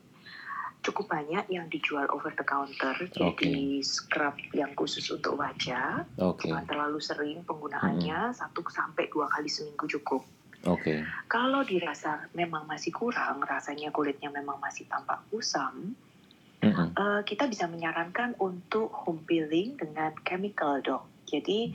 cukup 0.82 1.14
banyak 1.14 1.46
yang 1.54 1.70
dijual 1.70 2.10
over 2.10 2.34
the 2.34 2.42
counter, 2.42 2.98
okay. 2.98 3.14
jadi 3.14 3.86
scrub 3.86 4.34
yang 4.50 4.74
khusus 4.74 5.06
untuk 5.14 5.38
wajah, 5.38 6.10
okay. 6.18 6.50
jangan 6.50 6.66
terlalu 6.66 6.98
sering 6.98 7.46
penggunaannya, 7.46 8.34
hmm. 8.34 8.36
satu 8.36 8.66
sampai 8.66 9.06
dua 9.14 9.30
kali 9.30 9.46
seminggu 9.46 9.86
cukup. 9.86 10.26
Oke. 10.66 10.82
Okay. 10.82 11.00
Kalau 11.30 11.62
dirasa 11.66 12.30
memang 12.38 12.70
masih 12.70 12.94
kurang, 12.94 13.42
rasanya 13.46 13.90
kulitnya 13.90 14.30
memang 14.30 14.62
masih 14.62 14.86
tampak 14.86 15.22
kusam, 15.34 15.98
mm-hmm. 16.62 16.94
uh, 16.94 17.22
kita 17.26 17.50
bisa 17.50 17.66
menyarankan 17.66 18.38
untuk 18.38 18.94
home 18.94 19.26
peeling 19.26 19.74
dengan 19.78 20.14
chemical 20.22 20.78
dok. 20.86 21.10
Jadi 21.26 21.74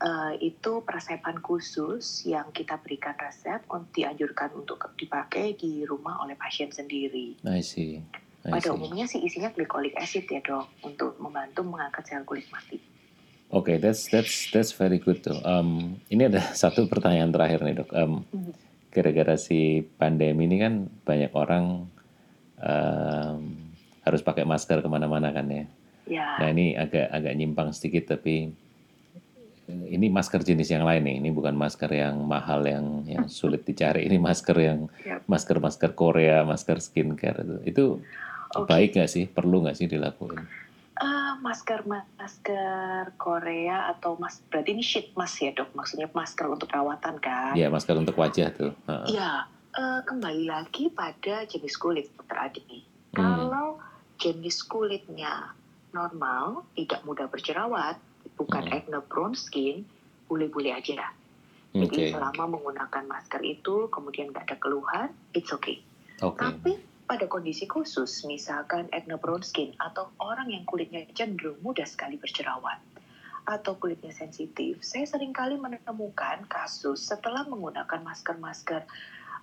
uh, 0.00 0.32
itu 0.42 0.82
peresepan 0.82 1.38
khusus 1.38 2.26
yang 2.26 2.50
kita 2.50 2.80
berikan 2.80 3.14
resep 3.14 3.62
untuk 3.70 3.92
dianjurkan 3.94 4.50
untuk 4.58 4.90
dipakai 4.98 5.54
di 5.54 5.86
rumah 5.86 6.18
oleh 6.24 6.34
pasien 6.34 6.72
sendiri. 6.72 7.38
I 7.46 7.62
see. 7.62 8.02
I 8.44 8.50
Pada 8.50 8.72
see. 8.72 8.74
umumnya 8.74 9.06
sih 9.06 9.22
isinya 9.22 9.52
glycolic 9.54 9.94
acid 9.94 10.26
ya 10.26 10.40
dok 10.42 10.68
untuk 10.82 11.16
membantu 11.22 11.62
mengangkat 11.62 12.04
sel 12.08 12.24
kulit 12.26 12.48
mati. 12.50 12.80
Oke, 13.54 13.70
okay, 13.70 13.76
that's 13.78 14.10
that's 14.10 14.50
that's 14.50 14.72
very 14.74 14.98
good 14.98 15.22
tuh. 15.22 15.38
Um, 15.46 16.00
ini 16.10 16.26
ada 16.26 16.42
satu 16.62 16.90
pertanyaan 16.90 17.30
terakhir 17.30 17.62
nih 17.62 17.74
dok. 17.84 17.90
Um, 17.94 18.26
mm-hmm. 18.32 18.54
Gara-gara 18.94 19.34
si 19.34 19.82
pandemi 19.98 20.46
ini 20.46 20.56
kan 20.62 20.86
banyak 21.02 21.34
orang 21.34 21.90
um, 22.62 23.40
harus 24.04 24.20
pakai 24.22 24.46
masker 24.46 24.84
ke 24.84 24.88
mana-mana 24.90 25.34
kan 25.34 25.50
ya. 25.50 25.64
ya. 26.06 26.26
Nah 26.38 26.48
ini 26.52 26.78
agak 26.78 27.10
agak 27.10 27.34
nyimpang 27.34 27.74
sedikit 27.74 28.14
tapi 28.14 28.54
ini 29.68 30.12
masker 30.12 30.44
jenis 30.44 30.68
yang 30.68 30.84
lain 30.84 31.02
nih. 31.04 31.16
Ini 31.24 31.30
bukan 31.32 31.56
masker 31.56 31.88
yang 31.88 32.20
mahal 32.24 32.64
yang 32.68 33.04
yang 33.08 33.26
sulit 33.32 33.64
dicari. 33.64 34.04
Ini 34.04 34.20
masker 34.20 34.56
yang 34.60 34.92
masker 35.24 35.56
masker 35.60 35.96
Korea, 35.96 36.44
masker 36.44 36.80
skincare 36.84 37.40
itu. 37.40 37.56
Itu 37.64 37.84
okay. 38.52 38.68
baik 38.68 38.90
nggak 39.00 39.10
sih? 39.10 39.24
Perlu 39.24 39.64
nggak 39.64 39.76
sih 39.80 39.88
dilakukan? 39.88 40.44
Uh, 40.94 41.34
masker 41.42 41.82
masker 41.88 43.10
Korea 43.18 43.90
atau 43.90 44.14
mas 44.20 44.38
berarti 44.46 44.78
ini 44.78 44.84
sheet 44.84 45.16
mask 45.16 45.42
ya 45.42 45.50
dok? 45.56 45.72
Maksudnya 45.72 46.06
masker 46.12 46.46
untuk 46.46 46.68
perawatan 46.68 47.16
kan? 47.18 47.56
Iya 47.56 47.72
masker 47.72 47.96
untuk 47.96 48.14
wajah 48.20 48.52
tuh. 48.52 48.72
Iya. 49.08 49.48
Uh. 49.48 49.52
Uh, 49.74 50.00
kembali 50.06 50.46
lagi 50.46 50.86
pada 50.94 51.42
jenis 51.50 51.74
kulit 51.74 52.06
dokter 52.14 52.38
Adi. 52.38 52.86
Hmm. 53.10 53.18
Kalau 53.18 53.82
jenis 54.22 54.62
kulitnya 54.62 55.50
normal, 55.90 56.62
tidak 56.78 57.02
mudah 57.02 57.26
berjerawat, 57.26 57.98
bukan 58.38 58.66
hmm. 58.68 58.76
acne 58.76 59.00
prone 59.06 59.36
skin, 59.36 59.84
boleh-boleh 60.26 60.74
aja. 60.74 61.10
Jadi 61.74 62.06
okay. 62.06 62.10
selama 62.14 62.54
menggunakan 62.54 63.02
masker 63.10 63.42
itu, 63.42 63.90
kemudian 63.90 64.30
nggak 64.30 64.46
ada 64.46 64.56
keluhan, 64.62 65.10
it's 65.34 65.50
okay. 65.50 65.82
okay. 66.22 66.38
Tapi 66.38 66.72
pada 67.10 67.26
kondisi 67.26 67.66
khusus, 67.66 68.22
misalkan 68.24 68.86
acne 68.94 69.18
prone 69.18 69.42
skin 69.42 69.74
atau 69.82 70.08
orang 70.22 70.54
yang 70.54 70.62
kulitnya 70.64 71.02
cenderung 71.12 71.58
mudah 71.66 71.84
sekali 71.84 72.14
berjerawat 72.14 72.78
atau 73.44 73.76
kulitnya 73.76 74.08
sensitif, 74.14 74.80
saya 74.80 75.04
sering 75.04 75.36
kali 75.36 75.60
menemukan 75.60 76.48
kasus 76.48 77.04
setelah 77.04 77.44
menggunakan 77.44 78.00
masker-masker 78.00 78.88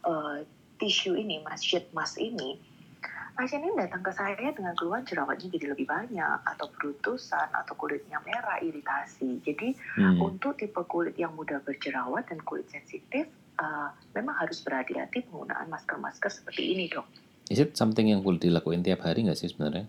uh, 0.08 0.42
tisu 0.82 1.14
ini, 1.14 1.38
mas 1.46 1.62
sheet 1.62 1.86
mask 1.94 2.18
ini, 2.18 2.58
pasien 3.36 3.64
ini 3.64 3.74
datang 3.80 4.04
ke 4.04 4.12
saya 4.14 4.52
dengan 4.52 4.76
keluhan 4.76 5.04
jerawatnya 5.08 5.48
jadi 5.50 5.74
lebih 5.74 5.88
banyak 5.88 6.40
atau 6.46 6.68
berutusan 6.78 7.50
atau 7.52 7.74
kulitnya 7.80 8.20
merah 8.28 8.60
iritasi 8.60 9.42
jadi 9.42 9.74
hmm. 9.98 10.20
untuk 10.22 10.60
tipe 10.60 10.82
kulit 10.86 11.16
yang 11.16 11.34
mudah 11.34 11.64
berjerawat 11.64 12.28
dan 12.28 12.40
kulit 12.44 12.68
sensitif 12.70 13.26
uh, 13.62 13.90
memang 14.18 14.36
harus 14.38 14.60
berhati-hati 14.66 15.28
penggunaan 15.30 15.68
masker-masker 15.70 16.30
seperti 16.30 16.74
ini 16.74 16.86
dok. 16.90 17.08
Is 17.52 17.60
it 17.60 17.76
something 17.76 18.08
yang 18.08 18.24
boleh 18.24 18.40
dilakukan 18.40 18.82
tiap 18.82 19.04
hari 19.04 19.28
nggak 19.28 19.36
sih 19.36 19.52
sebenarnya? 19.52 19.86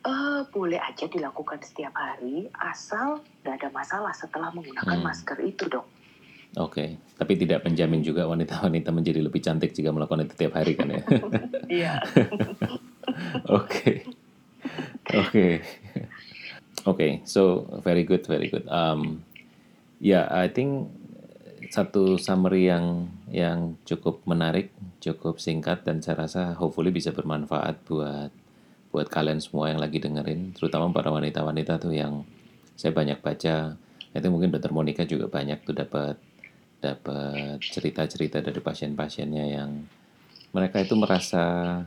Uh, 0.00 0.48
boleh 0.48 0.80
aja 0.80 1.04
dilakukan 1.04 1.60
setiap 1.60 1.92
hari 1.92 2.48
asal 2.56 3.20
nggak 3.44 3.60
ada 3.60 3.68
masalah 3.68 4.12
setelah 4.16 4.48
menggunakan 4.48 4.96
hmm. 4.96 5.04
masker 5.04 5.38
itu 5.44 5.68
dok. 5.68 5.84
Oke, 6.58 6.82
okay. 6.82 6.88
tapi 7.14 7.38
tidak 7.38 7.62
menjamin 7.62 8.02
juga 8.02 8.26
wanita-wanita 8.26 8.90
menjadi 8.90 9.22
lebih 9.22 9.38
cantik 9.38 9.70
jika 9.70 9.94
melakukan 9.94 10.26
itu 10.26 10.34
tiap 10.34 10.58
hari 10.58 10.74
kan 10.74 10.90
ya? 10.90 11.02
Iya. 11.70 11.94
Oke, 13.50 14.06
oke, 15.10 15.46
oke. 16.86 17.08
So 17.26 17.66
very 17.82 18.06
good, 18.06 18.22
very 18.26 18.46
good. 18.46 18.66
Um, 18.70 19.26
ya, 19.98 20.22
yeah, 20.22 20.24
I 20.30 20.46
think 20.46 20.90
satu 21.70 22.18
summary 22.18 22.70
yang 22.70 23.10
yang 23.30 23.78
cukup 23.86 24.22
menarik, 24.26 24.70
cukup 25.02 25.42
singkat 25.42 25.82
dan 25.82 26.02
saya 26.02 26.26
rasa 26.26 26.54
hopefully 26.54 26.94
bisa 26.94 27.10
bermanfaat 27.10 27.82
buat 27.86 28.30
buat 28.90 29.06
kalian 29.06 29.38
semua 29.38 29.70
yang 29.70 29.78
lagi 29.78 30.02
dengerin, 30.02 30.54
terutama 30.54 30.90
para 30.90 31.14
wanita-wanita 31.14 31.78
tuh 31.78 31.94
yang 31.94 32.26
saya 32.74 32.90
banyak 32.90 33.22
baca. 33.22 33.78
Itu 34.10 34.26
mungkin 34.26 34.50
Dokter 34.50 34.74
Monica 34.74 35.06
juga 35.06 35.30
banyak 35.30 35.62
tuh 35.62 35.74
dapat 35.74 36.18
dapat 36.80 37.60
cerita-cerita 37.60 38.40
dari 38.40 38.60
pasien-pasiennya 38.60 39.46
yang 39.52 39.70
mereka 40.50 40.82
itu 40.82 40.96
merasa 40.96 41.78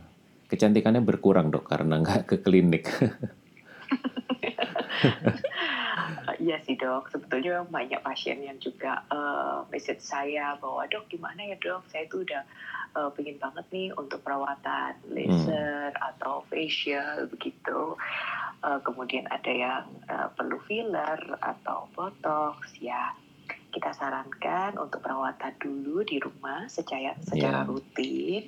kecantikannya 0.48 1.02
berkurang 1.02 1.50
dok 1.50 1.66
karena 1.68 2.00
nggak 2.00 2.30
ke 2.30 2.36
klinik. 2.40 2.88
Iya 6.44 6.60
sih 6.68 6.76
dok, 6.76 7.08
sebetulnya 7.08 7.64
banyak 7.64 8.04
pasien 8.04 8.44
yang 8.44 8.60
juga 8.60 9.00
uh, 9.08 9.64
message 9.72 10.04
saya 10.04 10.60
bahwa 10.60 10.84
dok 10.92 11.08
gimana 11.08 11.40
ya 11.40 11.56
dok, 11.56 11.88
saya 11.88 12.04
itu 12.04 12.20
udah 12.20 12.44
uh, 13.00 13.08
pengen 13.16 13.40
banget 13.40 13.64
nih 13.72 13.96
untuk 13.96 14.20
perawatan 14.28 14.92
laser 15.08 15.96
hmm. 15.96 16.10
atau 16.12 16.44
facial 16.52 17.32
begitu. 17.32 17.96
Uh, 18.60 18.80
kemudian 18.84 19.24
ada 19.32 19.52
yang 19.52 19.88
uh, 20.12 20.28
perlu 20.36 20.60
filler 20.68 21.20
atau 21.40 21.88
botox 21.96 22.76
ya 22.80 23.16
kita 23.74 23.89
sarankan 23.98 24.77
untuk 24.77 25.01
perawatan 25.01 25.58
dulu 25.58 26.06
di 26.06 26.22
rumah 26.22 26.70
secara 26.70 27.18
secara 27.25 27.65
yeah. 27.65 27.68
rutin. 27.68 28.44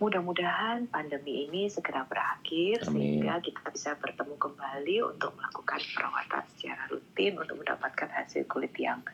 Mudah-mudahan 0.00 0.88
pandemi 0.88 1.44
ini 1.44 1.68
segera 1.68 2.08
berakhir 2.08 2.88
Amin. 2.88 3.20
sehingga 3.20 3.42
kita 3.44 3.68
bisa 3.68 3.90
bertemu 4.00 4.32
kembali 4.40 4.96
untuk 5.12 5.36
melakukan 5.36 5.80
perawatan 5.92 6.44
secara 6.56 6.82
rutin 6.88 7.36
untuk 7.36 7.60
mendapatkan 7.60 8.08
hasil 8.08 8.48
kulit 8.48 8.72
yang 8.80 9.04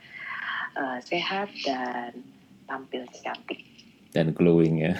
uh, 0.78 1.02
sehat 1.02 1.50
dan 1.66 2.22
tampil 2.70 3.02
cantik 3.18 3.66
dan 4.16 4.32
glowing 4.32 4.80
ya. 4.80 4.94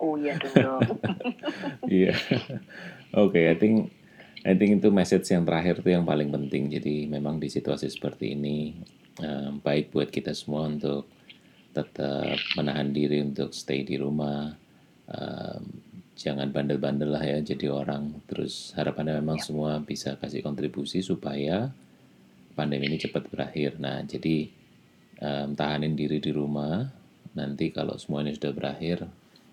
Oh 0.00 0.16
iya 0.16 0.40
dong. 0.40 0.80
Iya. 1.92 2.16
Oke, 3.12 3.52
I 3.52 3.56
think 3.60 3.92
I 4.48 4.56
think 4.56 4.80
itu 4.80 4.88
message 4.88 5.28
yang 5.28 5.44
terakhir 5.44 5.84
itu 5.84 5.92
yang 5.92 6.08
paling 6.08 6.32
penting. 6.32 6.72
Jadi 6.72 7.04
memang 7.04 7.36
di 7.36 7.52
situasi 7.52 7.92
seperti 7.92 8.32
ini 8.32 8.80
um, 9.20 9.60
baik 9.60 9.92
buat 9.92 10.08
kita 10.08 10.32
semua 10.32 10.66
untuk 10.66 11.06
tetap 11.70 12.34
menahan 12.58 12.90
diri 12.90 13.22
untuk 13.22 13.54
stay 13.54 13.86
di 13.86 13.94
rumah. 14.00 14.50
Um, 15.10 15.62
jangan 16.18 16.52
bandel-bandel 16.52 17.10
lah 17.14 17.24
ya 17.24 17.38
jadi 17.40 17.70
orang. 17.70 18.20
Terus 18.26 18.74
harapannya 18.76 19.22
memang 19.22 19.38
ya. 19.40 19.44
semua 19.46 19.80
bisa 19.80 20.18
kasih 20.18 20.44
kontribusi 20.44 21.00
supaya 21.00 21.70
pandemi 22.52 22.90
ini 22.90 22.98
cepat 22.98 23.30
berakhir. 23.30 23.78
Nah 23.78 24.02
jadi 24.04 24.50
um, 25.22 25.54
tahanin 25.54 25.94
diri 25.94 26.18
di 26.18 26.32
rumah. 26.34 26.90
Nanti 27.30 27.70
kalau 27.70 27.94
semua 27.94 28.26
ini 28.26 28.34
sudah 28.34 28.50
berakhir 28.50 29.06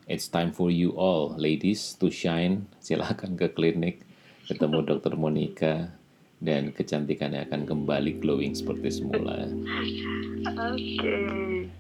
it's 0.10 0.26
time 0.26 0.50
for 0.56 0.72
you 0.74 0.96
all 0.98 1.36
ladies 1.38 1.94
to 2.00 2.10
shine. 2.10 2.66
Silahkan 2.82 3.38
ke 3.38 3.54
klinik 3.54 4.02
ketemu 4.50 4.82
dokter 4.90 5.14
Monica 5.14 5.97
dan 6.38 6.70
kecantikannya 6.70 7.50
akan 7.50 7.66
kembali 7.66 8.22
glowing 8.22 8.54
seperti 8.54 9.02
semula. 9.02 9.50
Oke. 10.46 11.02
Okay. 11.02 11.18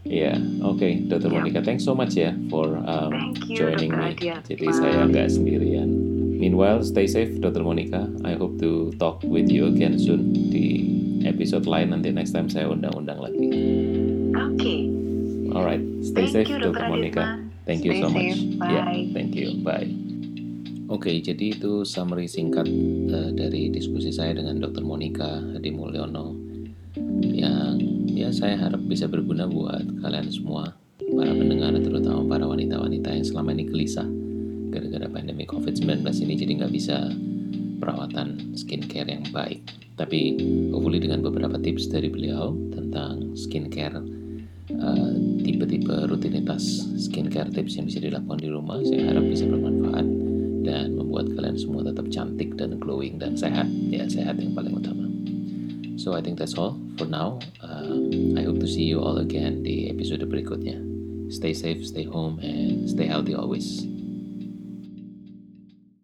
Ya, 0.07 0.33
yeah, 0.33 0.37
oke, 0.65 0.81
okay. 0.81 1.03
Dokter 1.05 1.29
yeah. 1.29 1.37
Monica, 1.37 1.59
thanks 1.61 1.85
so 1.85 1.93
much 1.93 2.17
ya 2.17 2.33
for 2.49 2.79
um, 2.89 3.35
you, 3.45 3.59
joining 3.59 3.93
me. 3.93 4.17
Jadi 4.17 4.65
Bye. 4.65 4.73
saya 4.73 5.05
nggak 5.05 5.27
sendirian. 5.29 5.89
Meanwhile, 6.37 6.85
stay 6.85 7.09
safe, 7.09 7.37
Dokter 7.41 7.65
Monica. 7.65 8.09
I 8.21 8.37
hope 8.37 8.61
to 8.61 8.93
talk 9.01 9.25
with 9.25 9.49
you 9.49 9.69
again 9.69 9.97
soon 9.97 10.33
di 10.33 10.85
episode 11.25 11.65
lain 11.65 11.91
nanti 11.93 12.13
next 12.13 12.33
time 12.33 12.47
saya 12.49 12.69
undang-undang 12.69 13.19
lagi. 13.19 13.45
Oke. 14.33 14.57
Okay. 14.57 14.79
Alright, 15.53 15.83
stay 16.05 16.29
thank 16.29 16.45
safe, 16.45 16.61
Dokter 16.61 16.87
Monica. 16.89 17.41
Thank 17.67 17.83
you 17.83 17.91
stay 17.93 18.01
so 18.01 18.07
much. 18.09 18.37
Bye. 18.57 18.71
Yeah, 18.73 18.87
thank 19.11 19.31
you. 19.35 19.59
Bye. 19.61 20.06
Oke, 20.87 21.11
okay, 21.11 21.15
jadi 21.19 21.51
itu 21.51 21.83
summary 21.83 22.31
singkat 22.31 22.63
uh, 23.11 23.35
dari 23.35 23.67
diskusi 23.67 24.07
saya 24.07 24.31
dengan 24.39 24.63
Dr. 24.63 24.87
Monica 24.87 25.35
Hadi 25.51 25.67
Mulyono 25.67 26.31
yang 27.19 27.75
ya 28.07 28.31
saya 28.31 28.55
harap 28.55 28.79
bisa 28.87 29.03
berguna 29.11 29.51
buat 29.51 29.83
kalian 29.99 30.31
semua, 30.31 30.79
para 31.03 31.35
pendengar 31.35 31.75
terutama 31.83 32.23
para 32.31 32.47
wanita-wanita 32.47 33.19
yang 33.19 33.27
selama 33.27 33.51
ini 33.51 33.67
gelisah 33.67 34.07
gara-gara 34.71 35.11
pandemi 35.11 35.43
COVID-19 35.43 36.07
ini 36.23 36.33
jadi 36.39 36.51
nggak 36.63 36.71
bisa 36.71 37.11
perawatan 37.83 38.55
skincare 38.55 39.11
yang 39.11 39.27
baik. 39.35 39.67
Tapi 39.99 40.39
hopefully 40.71 41.03
dengan 41.03 41.19
beberapa 41.19 41.59
tips 41.59 41.91
dari 41.91 42.07
beliau 42.07 42.55
tentang 42.71 43.35
skincare 43.35 43.99
uh, 44.71 45.11
tipe-tipe 45.43 46.07
rutinitas 46.07 46.87
skincare 46.95 47.51
tips 47.51 47.75
yang 47.75 47.91
bisa 47.91 47.99
dilakukan 47.99 48.39
di 48.39 48.47
rumah, 48.47 48.79
saya 48.87 49.11
harap 49.11 49.27
bisa 49.27 49.43
bermanfaat 49.51 50.16
dan 50.67 50.99
membuat 50.99 51.31
kalian 51.31 51.55
semua 51.55 51.87
tetap 51.87 52.11
cantik 52.11 52.59
dan 52.59 52.75
glowing 52.75 53.15
dan 53.15 53.39
sehat. 53.39 53.71
Ya 53.87 54.03
sehat 54.11 54.35
yang 54.43 54.51
paling 54.51 54.75
utama. 54.75 55.07
So 55.95 56.11
I 56.11 56.19
think 56.19 56.35
that's 56.35 56.59
all 56.59 56.75
for 56.99 57.07
now. 57.07 57.39
Um, 57.63 58.35
I 58.35 58.43
hope 58.43 58.59
to 58.59 58.67
see 58.67 58.83
you 58.83 58.99
all 58.99 59.23
again 59.23 59.63
di 59.63 59.87
episode 59.87 60.27
berikutnya. 60.27 60.83
Stay 61.31 61.55
safe 61.55 61.83
stay 61.83 62.07
home 62.07 62.39
and 62.39 62.87
stay 62.87 63.07
healthy 63.07 63.35
always 63.35 63.83